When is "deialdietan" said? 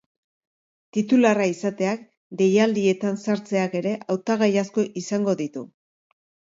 2.41-3.23